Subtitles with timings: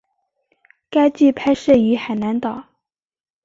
[0.89, 2.65] 该剧拍摄于海南岛。